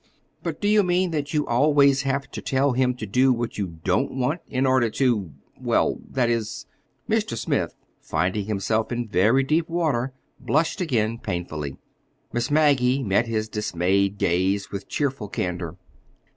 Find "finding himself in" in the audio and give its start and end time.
8.01-9.07